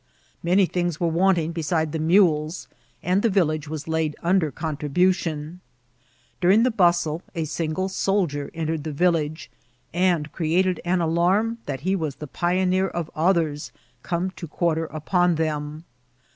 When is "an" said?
10.83-11.01